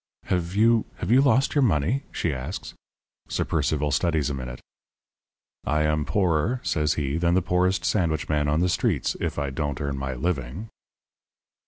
[0.23, 2.73] "'Have you have you lost your money?' she asks.
[3.29, 4.59] "Sir Percival studies a minute.
[5.63, 9.51] "'I am poorer,' says he, 'than the poorest sandwich man on the streets if I
[9.51, 10.69] don't earn my living.'